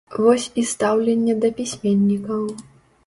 [0.27, 2.43] Вось і стаўленне да пісьменнікаў.